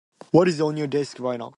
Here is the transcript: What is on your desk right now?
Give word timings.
What 0.31 0.47
is 0.47 0.61
on 0.61 0.77
your 0.77 0.87
desk 0.87 1.19
right 1.19 1.37
now? 1.39 1.49